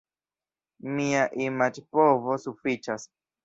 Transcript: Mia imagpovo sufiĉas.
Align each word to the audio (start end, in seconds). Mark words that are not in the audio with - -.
Mia 0.95 1.21
imagpovo 1.49 2.35
sufiĉas. 2.49 3.11